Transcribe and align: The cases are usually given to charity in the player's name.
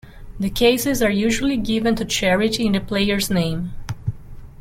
The 0.39 0.49
cases 0.49 1.03
are 1.03 1.11
usually 1.11 1.57
given 1.57 1.93
to 1.97 2.05
charity 2.05 2.65
in 2.65 2.71
the 2.73 2.79
player's 2.79 3.29
name. 3.29 3.73